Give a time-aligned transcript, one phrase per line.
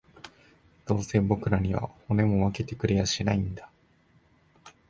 [0.87, 3.69] どうせ僕らには、骨も分けてくれやしないんだ